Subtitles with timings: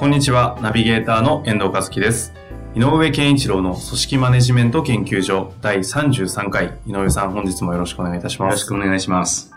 [0.00, 2.32] こんにちは、ナビゲーターの遠藤和樹です。
[2.74, 6.78] 井上健一郎の組織マネジメント研究所第33回。
[6.86, 8.66] 井上さん、本日もよろしくお願いいたしよろします。
[8.66, 9.52] くお願いします。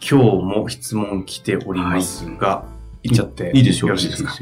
[0.00, 2.64] 今日も質問来ておりますが、
[3.02, 3.88] いっちゃっていいですよ。
[3.88, 4.32] よろしいですか？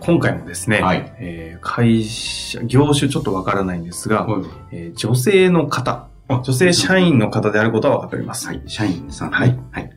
[0.00, 8.46] 今回もですね、はいえー会社、業種ちょっとわからないんですが、はいえー女性の方、女性社員の方であることはわかります。
[8.46, 8.62] はい。
[8.66, 9.30] 社員さん。
[9.30, 9.58] はい。
[9.72, 9.90] はい。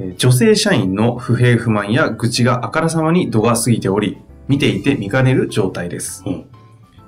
[0.00, 4.16] えー女性社員の不平不満や愚痴があからさまに度が過ぎており、
[4.48, 6.24] 見ていて見かねる状態です。
[6.26, 6.46] うん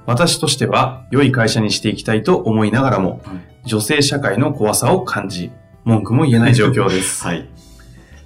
[0.04, 5.52] 私としては、良い会社にしていきたいと思いながらも、はい女性社会の怖さを感じ、
[5.84, 7.24] 文句も言えない状況です。
[7.24, 7.48] はい。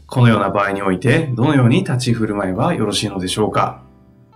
[0.06, 3.82] このような場合において、どのように立ち振る舞えばよろしいのでしょうか？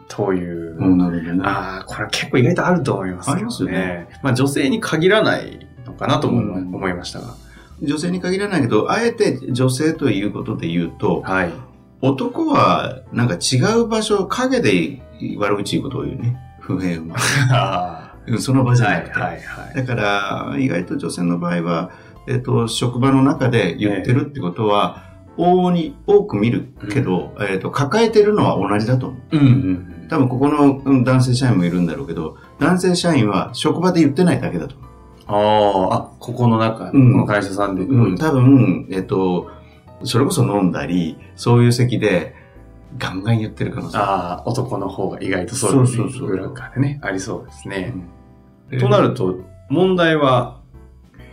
[0.09, 0.77] という。
[0.77, 1.43] うん、なるほどね。
[1.43, 4.09] ああ、これは結構意外とあると思います、ありまね。
[4.23, 7.29] まあ女性に限らないのかなと思いましたが。
[7.83, 11.53] 女性に限らないけど、あえて女性ということで言うと、はい。
[12.03, 15.03] 男はなんか違う場所、影で
[15.39, 16.37] 悪口言うことを言うね。
[16.61, 17.19] 不平不満。
[17.51, 19.21] あうんその場じゃはないくて。
[19.21, 19.75] はいはい。
[19.75, 21.91] だから、意外と女性の場合は、
[22.29, 25.05] えっ、と、職場の中で言ってるってことは、
[25.37, 29.37] 往々に多く見るけど、えっ、と、抱えてるのは同じだと思う。
[29.37, 30.07] うんうん。
[30.09, 34.90] 多分ここのうん男性社員もいるんだろうけど、男性社員は職場で言ってないだけだと思
[35.31, 37.83] ああ、あ、ここの中、うんこの会社さんで。
[37.83, 37.93] う。
[37.93, 39.51] うん、多分、えっと、
[40.05, 42.35] それこそ飲んだり、そういう席で
[42.99, 45.97] ガンガン言ってる可能性あああ、男の方が意外とそうですね。
[45.99, 47.95] そうそうそう裏側でね、ありそうですね。
[48.71, 48.81] る。
[48.81, 49.39] となると、
[49.69, 50.59] 問題は、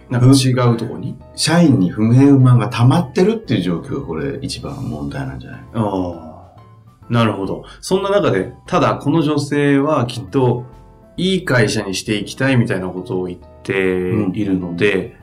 [0.09, 5.61] なんか違うところに、社員に不平不満が溜まってるっていう状況がこれ一番問題なんじゃない？
[5.73, 7.63] ああ、なるほど。
[7.81, 10.63] そんな中で、ただこの女性はきっと、
[11.17, 15.17] いい会社にしていきたいみたいなことを言っているので、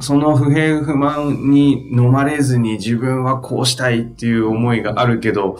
[0.00, 5.58] その不平不満に飲まれずに自分はこうしたいっていう思いがあるけど、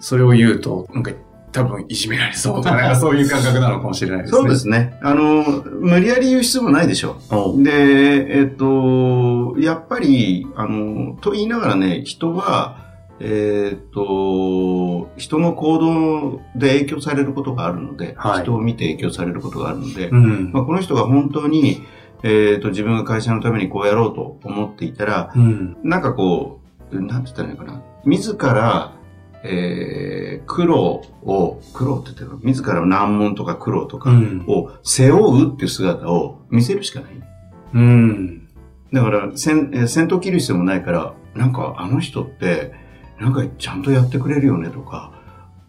[0.00, 1.12] それを言うと、なんか
[1.52, 4.38] 多分いじめられそうとか、 なんかそういう感覚なのかもしれないですね。
[4.38, 4.98] そうですね。
[5.02, 7.62] あの、無理やり言う必要もないでしょおう。
[7.62, 12.84] で、えっと、やっぱり、あの、と言いながらね、人は、
[13.20, 14.02] えっと、
[15.16, 20.52] 人の行動で影響されることがあるので、はい人を見て影響されることがあるので、うん。
[20.52, 21.82] まあ、この人が本当に、
[22.22, 25.76] えっと、自分が会社のためにこうやろうと思っていたら、うん。
[25.82, 26.60] なんかこ
[26.92, 27.82] う、なんて言ったらいいのかな。
[28.04, 28.92] 自ら、
[29.42, 34.44] えー、苦労を、苦労って言ってるの自ら難問とか苦労とかうん。
[34.46, 37.10] を背負うっていう姿を見せるしかない。
[37.74, 38.48] うん。
[38.92, 42.85] だから、戦、えー戦闘切る必要もないから、なんかあの人って、
[43.18, 45.12] なんかちゃんとやってくれるよねとか、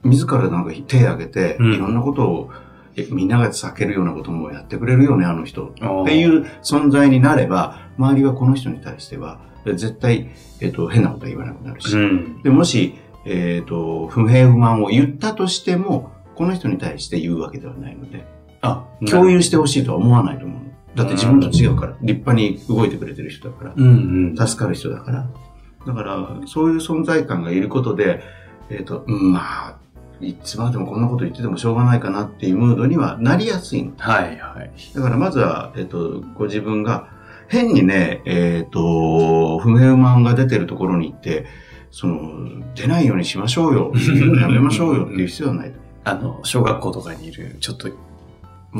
[0.03, 2.51] 自らなんか手を挙げて、うんいろんなことを、
[2.95, 5.67] えみんなが避けるようなこともやってくれるよね、あの人。
[5.67, 5.75] っっ
[6.05, 10.29] ていう存在になれば、周りはこの人に対しては、え絶対、
[10.61, 11.95] えっ、と、変なことは言わなくなるし。
[11.95, 12.41] うん。
[12.41, 18.25] でもし、えっ、と、不平不満を言ったとしても、この人に対して言うわけではないので、
[18.61, 20.61] あ、共有してほしいとは思わないと思う。
[20.95, 24.47] だって自分と違うから、立派に動いてくれてる人だから、うんうん。
[24.47, 25.27] 助かる人だから。
[25.87, 28.21] だから、そういう存在感がいることで、
[28.69, 29.39] えっ、と、うんま
[29.69, 29.77] あ、
[30.19, 33.93] いつまでもこんなこと言っててもしょうがないかなっていうムードにはなりやすいの。
[33.97, 34.71] はいはい。
[34.95, 37.09] だからまずは、えっ、と、ご自分が、
[37.47, 41.45] 変にね、えっ、と、不平不満が出てるところに行って、
[41.91, 43.93] その、出ないようにしましょうよ、
[44.39, 45.73] やめましょうよっていう必要はない。
[46.03, 47.89] あの、小学校とかにいる、ちょっと、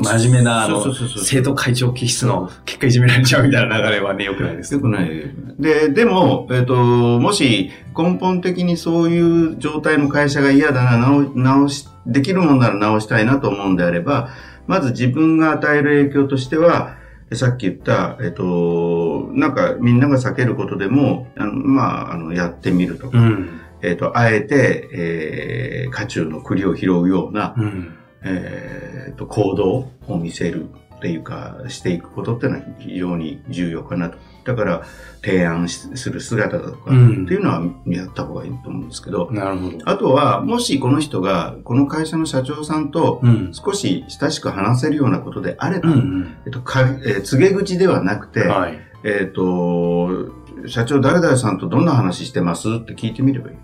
[0.04, 5.10] 真面目な、あの生徒会長気質の、結果いじめられちゃうみたいな流れはね、良くないですよくない。
[5.58, 14.30] で、でも、えっ、と、もし根本的にそういう状態の会社が嫌だな、直直し、できるもんなら直したいなと思うんであれば、
[14.66, 16.96] まず自分が与える影響としては、
[17.32, 23.60] さっき言った、えっ、と、なんかみんなが避けることでも、あのまあ、あの、やってみるとか、うん。
[23.82, 27.94] えっ、と、あえて、えー、家中の栗を拾うような、うん。
[28.22, 34.18] えー、と、行動を見せるっていうか、していくことっていうのは非常に重要かなと。
[34.44, 34.82] だから、
[35.22, 39.78] 提案しする姿だとか、うんっていうのはやった方がいいと思うんですけど、なるほど。
[39.84, 43.50] あとは、もしこの人が、この会社の社長さんとうん。
[43.52, 48.48] 少し親しく話せるようなことであれば、うんえっと、かえー告げ口ではなくて、うん。
[48.48, 48.78] はい。
[49.04, 50.32] えっ、と、
[50.66, 52.68] 社長誰々さんとどんな話してます？
[52.68, 53.56] って聞いてみればいい。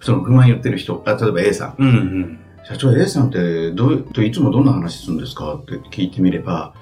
[0.00, 1.74] その不満言ってる人、あ例えば A さん。
[1.78, 2.40] うんうん。
[2.68, 5.54] 社長 A さんってどうといつもどんな話するんですか？
[5.54, 6.74] って聞いてみれば、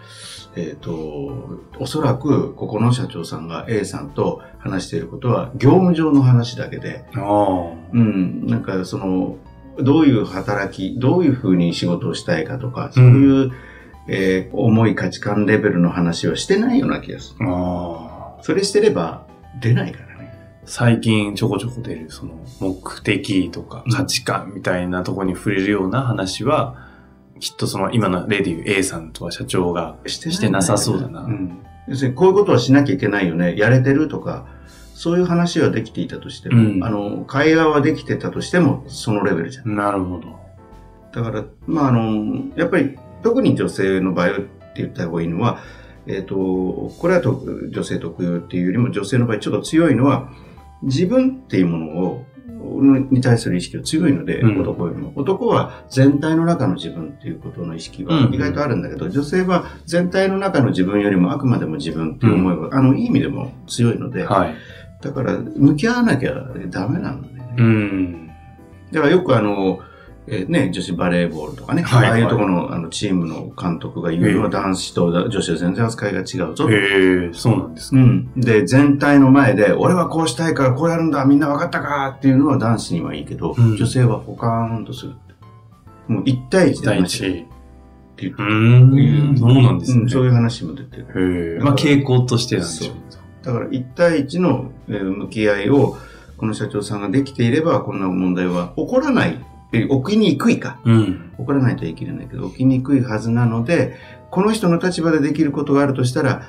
[0.56, 7.04] えっ、と、おそらくここの社長さんが A さんと話していることは業務上の話だけで。
[7.92, 9.36] うん、なんかその、
[9.78, 13.52] どういう働き、どういうふうに仕事をしたいかとか、そういう、
[14.08, 17.46] えー重い価値観レベルの話をしてないような気がする。
[17.48, 18.42] ああ。
[18.42, 19.26] それしてれば
[19.60, 20.05] 出ないからね。
[20.66, 26.76] 最近ちょこちょこ出る、その、目的とか価値観みたいなところに触れるような話は、
[27.38, 31.22] きっとその、今の例でいう A さんとは社長がしてしてなさそうだな。
[31.22, 31.62] うん。
[31.88, 33.56] 要するにこういうことはしなきゃいけないよね。
[33.56, 34.46] やれてるとか、
[34.94, 39.76] そういう話はできていたとしても、うんあの、会話はできてたとしても、そのレベルじゃん。
[39.76, 40.36] なるほど。
[41.12, 45.60] だから、まあ、あの、やっぱり、特に女性の場合って言った方がいいのは、
[46.06, 50.30] えっ、と、これはと女性特有っていうよりも、女性の場合ちょっと強いのは、
[50.82, 52.24] 自分っていうものを、
[53.10, 55.12] に対する意識が強いので、うん男よりも。
[55.14, 64.54] 男は全体の中の自分っていうことの意識はうん意外とあるんだけど、女性は全体の中の自分よりもあくまでも自分っていう思いは、あの、いい意味でも強いので、はい。
[65.00, 66.34] だから、向き合わなきゃ
[66.68, 67.54] ダメなんだよね。
[67.58, 68.30] うん。
[68.92, 69.80] だからよくあの、
[70.28, 76.68] えーね、女子バレーボールとかね、はいああいうところのあのチームの監督が言うのはええ男子と女子は全然扱いが違うぞ。
[76.68, 77.96] へえ、そうなんですか。
[77.96, 78.32] うん。
[78.34, 85.12] で、全体の前で、俺はこうしたいからこうやるんだ、みんな分かったかっていうのは男子にはいいけど、うん女性はポカーンとする。
[86.08, 87.42] もう一対一で第話してる一。
[87.42, 87.46] っ
[88.16, 88.32] ていう
[89.34, 90.00] うそうなんですね。
[90.02, 91.60] うんそういう話も出てる。
[91.62, 92.96] まあ、傾向としてなんでしょう。
[93.44, 95.96] だから一対一のえー向き合いを、
[96.36, 99.38] この社長さんができていれば、こんな問題は起こらない。
[99.84, 100.80] え起きにくいか。
[100.84, 101.32] うん。
[101.38, 103.96] 起こらないと言い切れないけど、起きにくいはずなので、
[104.30, 106.42] この人の立場でできることがあるとしたら、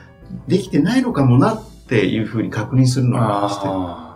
[0.47, 4.07] できてないのかもなっていうふうに確認するのがして。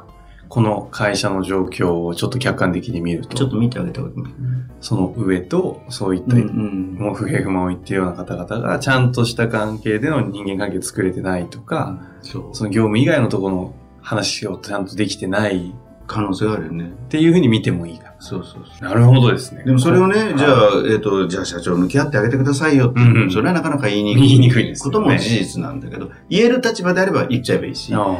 [0.51, 4.33] この会社の状況をちょっと客観的に見ると、ちょっと見てあげた方がいい。
[4.81, 15.73] その上と、そういった、うんもう不平不満を言っているような方々が、ちゃんとした関係での人間関係を作れてないとか、その業務以外のところの話をちゃんとできてない
[16.05, 16.83] 可能性があるよね。
[16.85, 18.91] っていうふうに見てもいいかそうそうそな。
[18.91, 19.63] なるほどですね。
[19.63, 19.67] う。
[19.67, 24.27] でもそれをね、じゃあ、あ、えっ、と、じゃあ社長向き合ってあげてくださいよって、うんうんそれはなかなか言いにくい。
[24.27, 28.19] 言いにくいですよねことも事実なんだけど、言える立場であれば言っちゃえばいいし、あ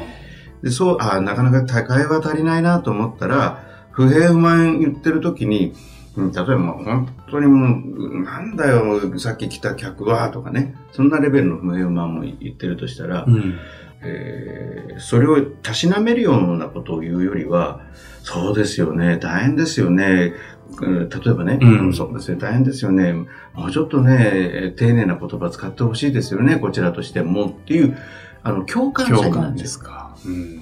[0.63, 5.73] で、そう、ああ、なかなか高いは足りないなと思ったら、不平不満言ってる時に、
[6.15, 13.59] うん例えばもう本当にもう、なんだよ、さっき来た客は、とかね、そんなレベルの不平不満も言ってるとしたら、うん。
[14.03, 17.81] えーそれをたしなめるようなことを言うよりは、
[18.23, 20.33] そうですよね、大変ですよね、
[20.79, 23.13] うん例えばね、うんそうですね、大変ですよね、
[23.53, 27.97] もうちょっとね、丁寧な言葉使ってほしいですよね、こちらとしてもっていう、
[28.43, 30.15] あの、共感者なっ感てですか。
[30.25, 30.61] うん。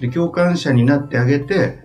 [0.00, 1.80] で、共感者になってあげて、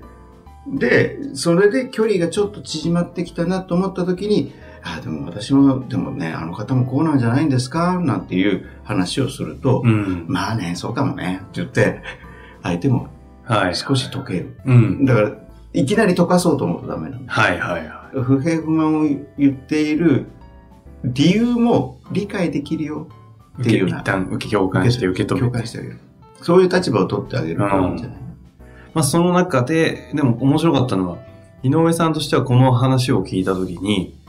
[0.67, 7.99] で、それで距離がちょっと縮まってきたなと思った時に、あ、でも私も、でもね、あの方もこうなんじゃないんですか？
[7.99, 10.25] なんていう話をすると、うん。
[10.27, 12.01] まあね、そうかもね、って言って、
[12.61, 13.07] 相手も
[13.45, 13.75] はい。
[13.75, 14.57] 少し解ける。
[14.65, 15.05] うん。
[15.05, 15.31] だから、
[15.73, 17.25] いきなり溶かそうと思うとダメなの。
[17.27, 19.07] はいはいは不平不満を
[19.37, 20.27] 言っている
[21.03, 23.07] 理由も理解できるよ。
[23.59, 23.61] い。
[23.61, 25.45] っていう一旦受け共感して受け止めて。
[25.47, 25.99] 共感してあげる。
[26.41, 28.17] そういう立場を取ってあげるといいんじゃない、
[28.93, 31.17] まあその中で、でも面白かったのは、
[31.63, 34.19] 井上さんとしてはこの話を聞いたときに、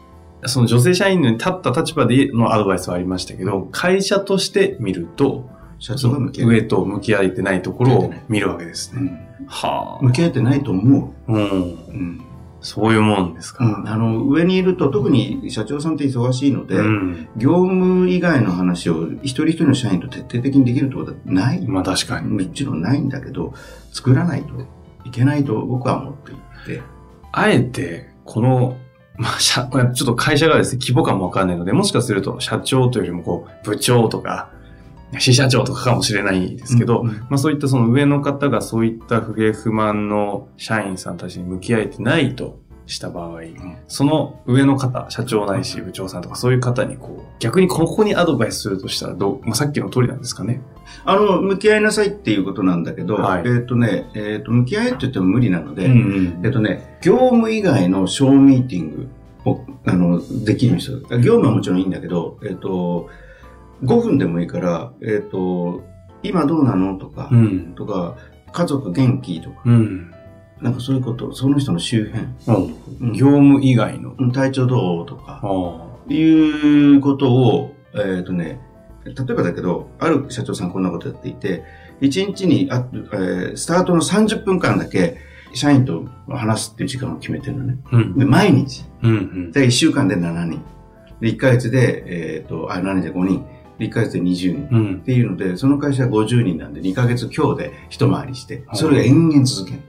[0.47, 5.49] その女性社員に立った立場でのアドバイスはありましたけど、会社として見ると、
[5.79, 6.49] 社長が向き合う。
[6.51, 9.01] 上と向き合えてないところを見るわけですね。
[9.03, 11.33] うんは向き合えてないと思あ。
[11.33, 11.43] うん。
[11.43, 11.49] う。
[11.49, 12.25] うん
[12.65, 13.63] そういうもんですか。
[13.63, 17.29] うん、あの、上にいると、特に社長さんって忙しいので、うん。
[17.37, 21.61] 業務以外の話を一人一人の社員と徹底的にできるってことはない。
[21.67, 22.29] まあ確かに。
[22.29, 23.53] もちろんないんだけど、
[23.93, 24.55] 作らないと
[25.05, 26.83] いけないと僕は思っていて。
[27.33, 28.79] あえて、この、
[29.17, 34.51] まあ、社、ちょっと会社がですね、規模感もわかんないので、もしかすると社長というよりも、こう、部長とか、
[35.19, 43.41] 支社長とかかもしれないですけど、うんまあそういったその上の方がそういった不平不満の社員さんたちに向き合えてないとした場合、
[43.89, 50.61] その上の方、社長ないし部長さんとかそういう方にこう、逆にここにアドバイスするとしたらどう、まあさっきの通りなんですかね。
[51.05, 59.09] あの、向き合いなさいっていうことなんだけど、はいえっ、とね、えっ、と、向き合えって言っても無理なので、んえっとね、業務以外の小ミーティング
[59.45, 60.99] を、あの、できる人。
[61.19, 63.09] 業務はもちろんいいんだけど、えっと、
[63.83, 65.83] 5分でもいいから、えっと、
[66.23, 67.75] 今どうなのとか、うん。
[67.75, 68.17] とか、
[68.53, 70.15] 家族元気とか、うん。
[70.61, 72.61] なんかそういうこと、その人の周辺、
[73.01, 74.15] うん業務以外の。
[74.19, 78.61] うん体調どうとか、あいうことを、えっ、とね、
[79.05, 81.63] 例えばだけど、ある社長さんこんなことやっていて、
[82.01, 85.19] 1日にあ、えースタートの30分間だけ、
[85.53, 87.79] 社員と話すっていう時間を決めてるのね。
[87.93, 88.19] うん。
[88.19, 88.85] で、毎日。
[89.03, 89.11] うん。
[89.11, 89.53] うん。
[89.53, 90.63] で、1週間で7人。
[91.21, 92.05] で、1ヶ月で、
[92.37, 93.47] えっ、と、あ、7人で5人。
[93.79, 94.69] で、1ヶ月で20人。
[94.73, 95.05] うんっ。
[95.05, 99.81] ていうので、その会社は50人なんで、2ヶ月今日で一回りして、はいそれが延々続ける。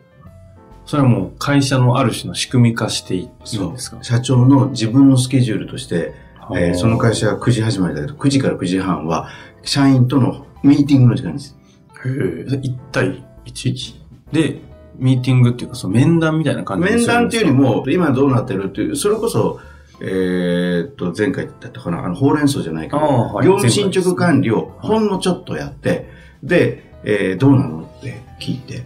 [0.85, 3.97] それはもう会社のある種の仕組み化していいんですか？
[4.03, 6.13] 社長の自分のスケジュールとして、
[6.53, 7.27] えーその会社。
[7.27, 9.29] 社は9時始まりだけど、9時から9時半は、
[9.63, 11.57] 社員とのミーティングの時間です。
[12.05, 12.45] へえ。
[12.47, 13.95] 1対 1?
[14.31, 14.61] で、
[14.97, 19.59] ミーティングっていうか、その面談みたいな感じ面談っていうよりも、も、今どうなってるっていう、それこそ、
[20.01, 26.09] えーっと、前回だったかな、あの、ほうれん草じゃないけど、はい業務進捗管理をはいほんのちょっとやって、
[26.43, 28.83] で、えーどうなのって聞いて。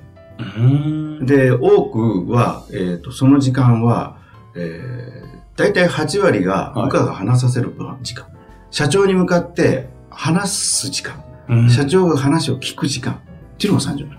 [1.26, 4.18] で、多くは、えーっと、その時間は、
[4.56, 5.19] えー、
[5.60, 8.26] 大体8割が部下が話させる時間。
[8.72, 11.22] 社長に向かって話す時間。
[11.50, 13.16] うん社長が話を聞く時間。
[13.16, 13.18] っ
[13.58, 14.18] ていうのが30分。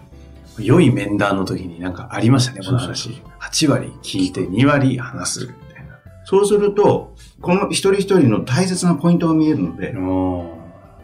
[0.58, 3.22] 良い面談の時になんかありましたね、このそうそう話。
[3.40, 5.98] 8割聞いて2割話すみたいな。
[6.26, 10.58] そうすると、この一人一人の大切なポイントが見えるので、お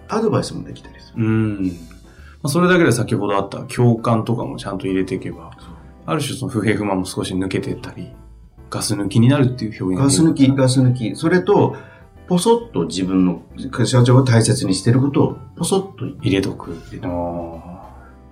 [0.08, 1.24] アドバイスもできたりする。
[1.24, 1.66] うん。
[1.68, 1.72] ま
[2.42, 5.52] あそれだけで先ほどあった共感とかもちゃんと入れていけば、
[6.04, 8.12] ある種その不平不満も少し抜けていったり、
[8.76, 11.16] ガス抜きになるっていう表現ガス抜き、がガス抜き。
[11.16, 11.76] それと、
[12.28, 13.42] ポソッと自分の、
[13.84, 16.76] 社長が大切にしてることを、ポソッと入れとく。
[17.02, 17.76] あ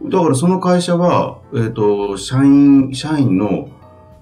[0.02, 3.68] だからその会社は、えっ、と、社員、社員の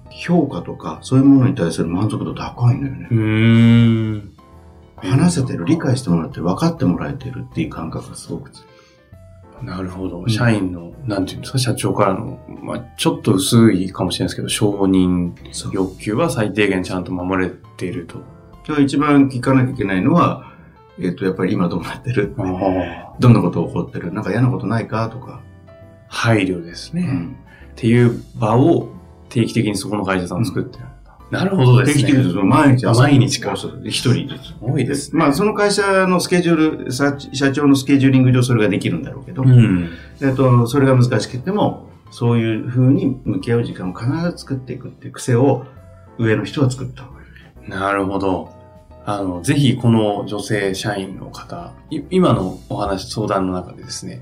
[0.09, 3.15] 評価とか、そういうものに対する満足度高いのよねー。
[3.15, 4.33] うーん。
[4.95, 8.51] 話せてる、理解してもらって、分かってもらえてるっていう感覚がすごく。
[9.61, 10.23] なるほど。
[10.23, 15.33] ん社員の、なんていうんですか、社長からの、まあちょっと薄いかもしれないですけど、承認
[15.71, 18.19] 欲求は最低限ちゃんと守れていると。
[18.67, 20.53] だから一番聞かなきゃいけないのは、
[20.99, 22.33] えっ、と、やっぱり今どうなってる？
[22.37, 24.13] あどんなこと起こってる？
[24.13, 25.41] なんか嫌なことないかとか。
[26.07, 27.37] 配慮ですね、うん
[27.71, 28.89] っていう場を
[29.29, 31.17] 定期的にそこの会社さん作ってるんだ。
[31.31, 32.03] なるほどですね。
[32.03, 33.67] 定期的に毎日あ毎日か一
[34.13, 34.53] 人です。
[34.61, 35.19] 多いですね。
[35.19, 39.89] まあ、その会社のスケジュール、社社長のスケジューリング上それができるんだろうけど、うん。
[40.21, 45.65] えっと、それが難しくても、そういう風に向き合う時間を必ず作っていくっていう癖を
[46.19, 47.25] 上の人は作った方がい
[47.67, 47.69] い。
[47.69, 48.53] なるほど。
[49.03, 54.21] あの、ぜひこの女性社員の方、い今のお話、相談の中でですね、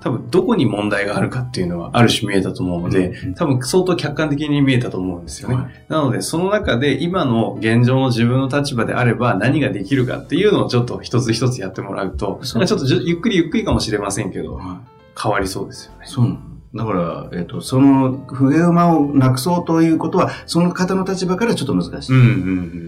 [0.00, 5.54] 多分どこに問題があるかっていうのはある種見えたと思うので、うん多分相当客観的に見えたと思うんですよね。
[5.54, 14.80] はいなので、その中で今の現状の自分の立場であれば何ができるかっていうのをちょっと一つ一つやってもらうと、そうちょっとゆっくりゆっくりかもしれませんけど、は
[15.20, 16.08] 変わりそうですよねい。。
[16.08, 16.38] そう。
[16.74, 22.12] だから、えっ、と、その不平不満をなくそうということは、その方の立場からちょっと難しい。
[22.12, 22.32] うんうんう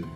[0.00, 0.02] ん。
[0.02, 0.08] こ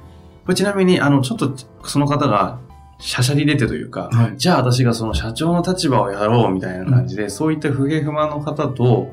[0.49, 1.55] れちなみに、あの、ちょっと
[1.85, 2.59] その方が、
[2.99, 9.13] しゃしゃり出てというか、はいじゃあ私がその社長の立場をやろうみたいな感じで、そういった不平不満の方と、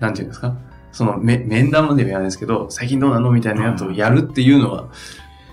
[0.00, 0.56] なんていうんですか、
[0.90, 4.88] そのめ面談までは言わないですけど、最近どうなのみたいなやつをやるっていうのは、